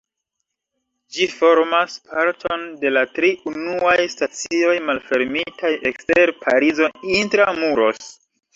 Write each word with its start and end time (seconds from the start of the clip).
Ĝi 1.17 1.27
formas 1.41 1.97
parton 2.13 2.63
de 2.85 2.93
la 2.95 3.03
tri 3.19 3.31
unuaj 3.53 3.95
stacioj 4.15 4.73
malfermitaj 4.89 5.73
ekster 5.93 6.37
Parizo 6.43 6.93
"intra-muros". 7.23 8.13